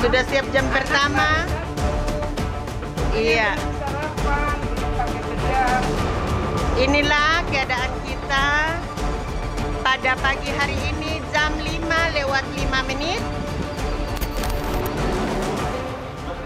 Sudah 0.00 0.24
siap 0.32 0.48
jam 0.48 0.64
pertama? 0.72 1.44
Iya. 3.12 3.52
Inilah 6.80 7.44
keadaan 7.52 7.92
kita 8.08 8.48
pada 9.84 10.16
pagi 10.24 10.48
hari 10.56 10.72
ini 10.88 11.20
jam 11.28 11.52
5 11.52 12.16
lewat 12.16 12.44
5 12.48 12.88
menit. 12.88 13.20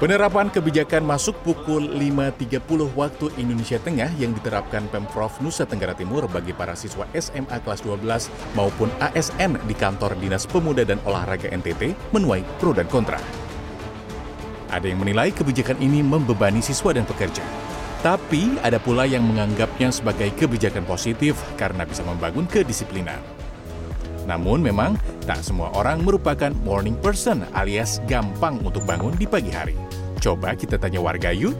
Penerapan 0.00 0.48
kebijakan 0.48 1.04
masuk 1.04 1.36
pukul 1.44 1.92
5.30 1.94 2.58
waktu 2.96 3.26
Indonesia 3.36 3.78
Tengah 3.78 4.10
yang 4.16 4.32
diterapkan 4.34 4.88
Pemprov 4.88 5.30
Nusa 5.44 5.68
Tenggara 5.68 5.92
Timur 5.92 6.24
bagi 6.26 6.56
para 6.56 6.72
siswa 6.72 7.04
SMA 7.14 7.60
kelas 7.62 7.84
12 7.84 8.56
maupun 8.58 8.90
ASN 8.98 9.60
di 9.62 9.76
kantor 9.76 10.16
Dinas 10.18 10.48
Pemuda 10.48 10.82
dan 10.82 10.98
Olahraga 11.06 11.52
NTT 11.52 11.94
menuai 12.16 12.42
pro 12.58 12.74
dan 12.74 12.90
kontra. 12.90 13.41
Ada 14.72 14.88
yang 14.88 15.04
menilai 15.04 15.28
kebijakan 15.36 15.76
ini 15.84 16.00
membebani 16.00 16.64
siswa 16.64 16.96
dan 16.96 17.04
pekerja. 17.04 17.44
Tapi 18.00 18.56
ada 18.64 18.80
pula 18.80 19.04
yang 19.04 19.22
menganggapnya 19.22 19.92
sebagai 19.92 20.32
kebijakan 20.34 20.88
positif 20.88 21.36
karena 21.60 21.84
bisa 21.84 22.00
membangun 22.02 22.48
kedisiplinan. 22.48 23.20
Namun 24.24 24.64
memang 24.64 24.96
tak 25.28 25.44
semua 25.44 25.70
orang 25.76 26.02
merupakan 26.02 26.50
morning 26.64 26.96
person 26.98 27.44
alias 27.52 28.00
gampang 28.08 28.58
untuk 28.64 28.82
bangun 28.88 29.14
di 29.20 29.28
pagi 29.28 29.52
hari. 29.52 29.76
Coba 30.18 30.56
kita 30.56 30.80
tanya 30.80 31.04
warga 31.04 31.30
yuk. 31.30 31.54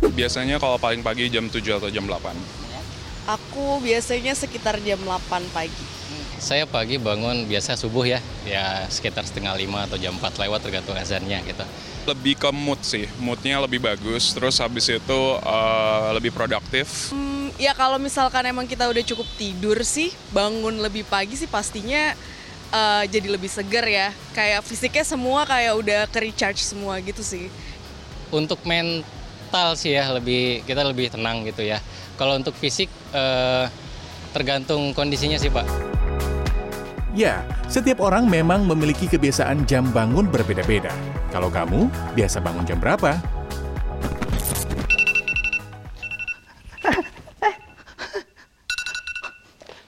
Biasanya 0.00 0.56
kalau 0.56 0.80
paling 0.80 1.04
pagi 1.04 1.28
jam 1.28 1.46
7 1.52 1.60
atau 1.76 1.92
jam 1.92 2.08
8. 2.08 2.34
Aku 3.28 3.84
biasanya 3.84 4.32
sekitar 4.32 4.80
jam 4.80 4.96
8 5.04 5.44
pagi. 5.52 5.86
Saya 6.40 6.64
pagi 6.64 6.96
bangun 6.96 7.44
biasa 7.44 7.76
subuh 7.76 8.08
ya, 8.08 8.16
ya 8.48 8.88
sekitar 8.88 9.28
setengah 9.28 9.52
lima 9.60 9.84
atau 9.84 10.00
jam 10.00 10.16
4 10.16 10.40
lewat 10.40 10.64
tergantung 10.64 10.96
azannya 10.96 11.36
gitu. 11.44 11.64
Lebih 12.08 12.40
ke 12.40 12.48
mood 12.48 12.80
sih, 12.80 13.04
moodnya 13.20 13.60
lebih 13.60 13.76
bagus, 13.84 14.32
terus 14.32 14.56
habis 14.56 14.88
itu 14.88 15.20
uh, 15.44 16.08
lebih 16.16 16.32
produktif. 16.32 17.12
Hmm, 17.12 17.52
ya 17.60 17.76
kalau 17.76 18.00
misalkan 18.00 18.48
emang 18.48 18.64
kita 18.64 18.88
udah 18.88 19.04
cukup 19.04 19.28
tidur 19.36 19.84
sih, 19.84 20.16
bangun 20.32 20.80
lebih 20.80 21.04
pagi 21.04 21.36
sih 21.36 21.44
pastinya 21.44 22.16
uh, 22.72 23.04
jadi 23.04 23.36
lebih 23.36 23.52
seger 23.52 23.84
ya. 23.84 24.08
Kayak 24.32 24.64
fisiknya 24.64 25.04
semua 25.04 25.44
kayak 25.44 25.76
udah 25.76 26.00
ke 26.08 26.24
recharge 26.24 26.64
semua 26.64 26.96
gitu 27.04 27.20
sih. 27.20 27.52
Untuk 28.32 28.64
mental 28.64 29.76
sih 29.76 29.92
ya 29.92 30.08
lebih 30.08 30.64
kita 30.64 30.88
lebih 30.88 31.12
tenang 31.12 31.44
gitu 31.44 31.68
ya. 31.68 31.84
Kalau 32.16 32.40
untuk 32.40 32.56
fisik 32.56 32.88
uh, 33.12 33.68
tergantung 34.32 34.96
kondisinya 34.96 35.36
sih 35.36 35.52
pak. 35.52 35.89
Ya, 37.10 37.42
setiap 37.66 38.06
orang 38.06 38.30
memang 38.30 38.62
memiliki 38.70 39.10
kebiasaan 39.10 39.66
jam 39.66 39.90
bangun 39.90 40.30
berbeda-beda. 40.30 40.94
Kalau 41.34 41.50
kamu 41.50 41.90
biasa 42.14 42.38
bangun 42.38 42.62
jam 42.62 42.78
berapa? 42.78 43.18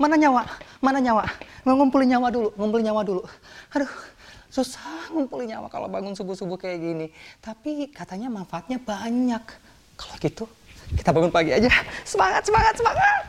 Mana 0.00 0.16
nyawa? 0.16 0.48
Mana 0.80 0.96
nyawa? 0.96 1.28
Ngumpulin 1.68 2.08
nyawa 2.08 2.32
dulu, 2.32 2.56
ngumpulin 2.56 2.88
nyawa 2.88 3.04
dulu. 3.04 3.20
Aduh, 3.76 3.92
susah 4.48 5.12
ngumpulin 5.12 5.52
nyawa 5.52 5.68
kalau 5.68 5.92
bangun 5.92 6.16
subuh-subuh 6.16 6.56
kayak 6.56 6.80
gini. 6.80 7.06
Tapi 7.44 7.92
katanya 7.92 8.32
manfaatnya 8.32 8.80
banyak. 8.80 9.44
Kalau 10.00 10.14
gitu, 10.24 10.48
kita 10.96 11.12
bangun 11.12 11.28
pagi 11.28 11.52
aja. 11.52 11.68
Semangat, 12.08 12.48
semangat, 12.48 12.80
semangat! 12.80 13.22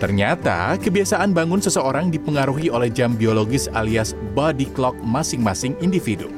Ternyata, 0.00 0.80
kebiasaan 0.80 1.36
bangun 1.36 1.60
seseorang 1.60 2.08
dipengaruhi 2.08 2.72
oleh 2.72 2.88
jam 2.88 3.12
biologis 3.20 3.68
alias 3.76 4.16
body 4.32 4.64
clock 4.72 4.96
masing-masing 5.04 5.76
individu. 5.84 6.32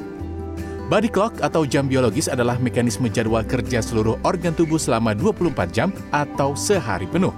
Body 0.91 1.06
clock 1.06 1.38
atau 1.38 1.62
jam 1.62 1.86
biologis 1.86 2.27
adalah 2.27 2.58
mekanisme 2.58 3.06
jadwal 3.06 3.47
kerja 3.47 3.78
seluruh 3.78 4.19
organ 4.26 4.50
tubuh 4.53 4.82
selama 4.82 5.14
24 5.14 5.70
jam 5.70 5.94
atau 6.10 6.59
sehari 6.59 7.06
penuh. 7.06 7.31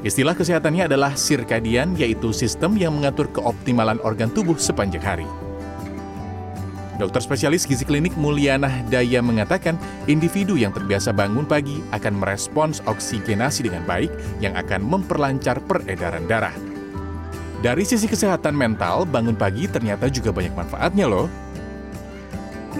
Istilah 0.00 0.32
kesehatannya 0.32 0.88
adalah 0.88 1.12
sirkadian, 1.12 1.92
yaitu 2.00 2.32
sistem 2.32 2.72
yang 2.80 2.96
mengatur 2.96 3.28
keoptimalan 3.36 4.00
organ 4.00 4.32
tubuh 4.32 4.56
sepanjang 4.56 5.04
hari. 5.04 5.28
Dokter 6.96 7.20
spesialis 7.20 7.68
gizi 7.68 7.84
klinik 7.84 8.16
Mulyana 8.16 8.72
Daya 8.88 9.20
mengatakan, 9.20 9.76
individu 10.08 10.56
yang 10.56 10.72
terbiasa 10.72 11.12
bangun 11.12 11.44
pagi 11.44 11.84
akan 11.92 12.24
merespons 12.24 12.80
oksigenasi 12.88 13.68
dengan 13.68 13.84
baik 13.84 14.08
yang 14.40 14.56
akan 14.56 14.80
memperlancar 14.80 15.60
peredaran 15.68 16.24
darah. 16.24 16.56
Dari 17.60 17.84
sisi 17.84 18.08
kesehatan 18.08 18.56
mental, 18.56 19.04
bangun 19.04 19.36
pagi 19.36 19.68
ternyata 19.68 20.08
juga 20.08 20.32
banyak 20.32 20.56
manfaatnya 20.56 21.04
loh. 21.04 21.28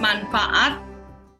Manfaat 0.01 0.81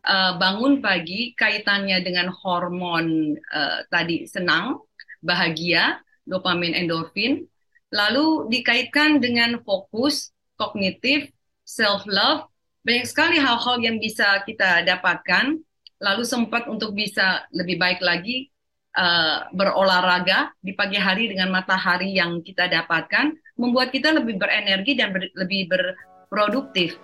uh, 0.05 0.37
bangun 0.37 0.77
pagi 0.77 1.33
kaitannya 1.33 2.05
dengan 2.05 2.29
hormon 2.29 3.33
uh, 3.57 3.89
tadi 3.89 4.29
senang, 4.29 4.77
bahagia, 5.25 5.97
dopamin, 6.29 6.77
endorfin, 6.77 7.41
lalu 7.89 8.45
dikaitkan 8.53 9.17
dengan 9.17 9.57
fokus, 9.65 10.29
kognitif, 10.61 11.33
self-love, 11.65 12.45
banyak 12.87 13.03
sekali 13.03 13.35
hal-hal 13.35 13.83
yang 13.83 13.99
bisa 13.99 14.39
kita 14.47 14.87
dapatkan, 14.87 15.59
lalu 15.99 16.23
sempat 16.23 16.71
untuk 16.71 16.95
bisa 16.95 17.43
lebih 17.51 17.75
baik 17.75 17.99
lagi 17.99 18.47
uh, 18.95 19.43
berolahraga 19.51 20.55
di 20.63 20.71
pagi 20.71 20.95
hari 20.95 21.27
dengan 21.27 21.51
matahari 21.51 22.15
yang 22.15 22.39
kita 22.39 22.71
dapatkan, 22.71 23.35
membuat 23.59 23.91
kita 23.91 24.15
lebih 24.15 24.39
berenergi 24.39 24.95
dan 24.95 25.11
ber, 25.11 25.27
lebih 25.35 25.67
berproduktif. 25.67 26.95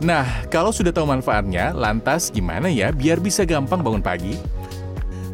Nah, 0.00 0.24
kalau 0.48 0.72
sudah 0.72 0.92
tahu 0.96 1.12
manfaatnya, 1.12 1.76
lantas 1.76 2.32
gimana 2.32 2.72
ya 2.72 2.88
biar 2.96 3.20
bisa 3.20 3.44
gampang 3.44 3.84
bangun 3.84 4.00
pagi? 4.00 4.40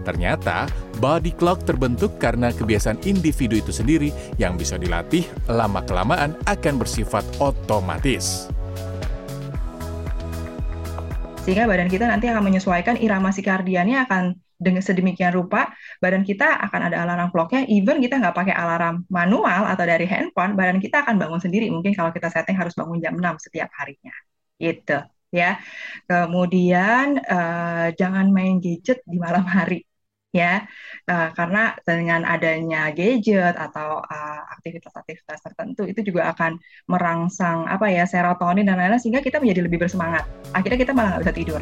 Ternyata, 0.03 0.67
body 0.99 1.33
clock 1.39 1.63
terbentuk 1.63 2.19
karena 2.19 2.51
kebiasaan 2.51 3.03
individu 3.07 3.59
itu 3.59 3.71
sendiri 3.71 4.11
yang 4.37 4.59
bisa 4.59 4.75
dilatih 4.75 5.23
lama-kelamaan 5.47 6.35
akan 6.47 6.75
bersifat 6.77 7.23
otomatis. 7.39 8.51
Sehingga 11.43 11.67
badan 11.67 11.91
kita 11.91 12.07
nanti 12.07 12.31
akan 12.31 12.43
menyesuaikan 12.47 12.99
irama 13.03 13.35
sikardiannya 13.35 13.99
akan 14.07 14.23
dengan 14.63 14.79
sedemikian 14.79 15.35
rupa, 15.35 15.75
badan 15.99 16.23
kita 16.23 16.55
akan 16.71 16.87
ada 16.87 17.03
alarm 17.03 17.35
clocknya, 17.35 17.67
even 17.67 17.99
kita 17.99 18.23
nggak 18.23 18.31
pakai 18.31 18.55
alarm 18.55 19.03
manual 19.11 19.67
atau 19.67 19.83
dari 19.83 20.07
handphone, 20.07 20.55
badan 20.55 20.79
kita 20.79 21.03
akan 21.03 21.19
bangun 21.19 21.43
sendiri. 21.43 21.67
Mungkin 21.67 21.99
kalau 21.99 22.15
kita 22.15 22.31
setting 22.31 22.55
harus 22.55 22.79
bangun 22.79 23.03
jam 23.03 23.19
6 23.19 23.43
setiap 23.43 23.67
harinya. 23.75 24.15
Gitu 24.63 25.03
ya. 25.35 25.59
Kemudian 26.07 27.19
uh, 27.27 27.91
jangan 27.99 28.31
main 28.31 28.63
gadget 28.63 29.03
di 29.03 29.19
malam 29.19 29.43
hari 29.43 29.83
ya 30.33 30.65
uh, 31.13 31.29
karena 31.37 31.77
dengan 31.85 32.25
adanya 32.25 32.89
gadget 32.97 33.53
atau 33.53 34.01
aktivitas-aktivitas 34.59 35.39
uh, 35.39 35.45
tertentu 35.45 35.85
itu 35.85 36.01
juga 36.01 36.33
akan 36.33 36.57
merangsang 36.89 37.69
apa 37.69 37.93
ya 37.93 38.09
serotonin 38.09 38.65
dan 38.65 38.81
lain-lain 38.81 38.99
sehingga 38.99 39.21
kita 39.21 39.39
menjadi 39.45 39.69
lebih 39.69 39.85
bersemangat 39.85 40.25
akhirnya 40.57 40.81
kita 40.81 40.93
malah 40.97 41.21
nggak 41.21 41.23
bisa 41.29 41.37
tidur 41.37 41.61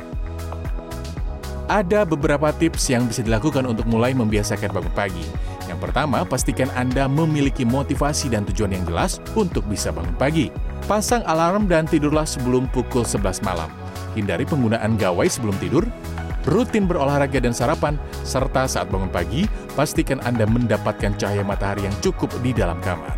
ada 1.70 2.02
beberapa 2.02 2.50
tips 2.50 2.90
yang 2.90 3.06
bisa 3.06 3.22
dilakukan 3.22 3.62
untuk 3.62 3.86
mulai 3.86 4.10
membiasakan 4.10 4.74
bangun 4.74 4.90
pagi. 4.90 5.22
Yang 5.70 5.86
pertama, 5.86 6.26
pastikan 6.26 6.66
Anda 6.74 7.06
memiliki 7.06 7.62
motivasi 7.62 8.34
dan 8.34 8.42
tujuan 8.50 8.74
yang 8.74 8.82
jelas 8.90 9.22
untuk 9.38 9.62
bisa 9.70 9.94
bangun 9.94 10.18
pagi. 10.18 10.50
Pasang 10.90 11.22
alarm 11.30 11.70
dan 11.70 11.86
tidurlah 11.86 12.26
sebelum 12.26 12.66
pukul 12.74 13.06
11 13.06 13.46
malam. 13.46 13.70
Hindari 14.18 14.42
penggunaan 14.42 14.98
gawai 14.98 15.30
sebelum 15.30 15.54
tidur, 15.62 15.86
rutin 16.48 16.88
berolahraga 16.88 17.40
dan 17.42 17.52
sarapan, 17.52 17.98
serta 18.22 18.64
saat 18.70 18.88
bangun 18.88 19.12
pagi, 19.12 19.44
pastikan 19.74 20.20
Anda 20.24 20.44
mendapatkan 20.48 21.16
cahaya 21.16 21.44
matahari 21.44 21.84
yang 21.88 21.96
cukup 22.00 22.30
di 22.40 22.54
dalam 22.56 22.78
kamar. 22.80 23.16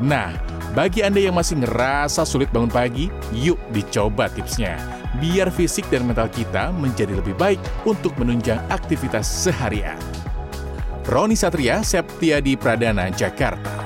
Nah, 0.00 0.32
bagi 0.72 1.04
Anda 1.04 1.20
yang 1.20 1.36
masih 1.36 1.60
ngerasa 1.60 2.24
sulit 2.24 2.48
bangun 2.54 2.72
pagi, 2.72 3.12
yuk 3.36 3.60
dicoba 3.74 4.32
tipsnya. 4.32 4.80
Biar 5.18 5.50
fisik 5.50 5.90
dan 5.90 6.06
mental 6.06 6.30
kita 6.30 6.70
menjadi 6.70 7.18
lebih 7.18 7.34
baik 7.34 7.58
untuk 7.82 8.14
menunjang 8.16 8.62
aktivitas 8.70 9.26
seharian. 9.26 9.98
Roni 11.10 11.34
Satria, 11.34 11.82
Septiadi 11.82 12.54
Pradana, 12.54 13.10
Jakarta. 13.10 13.79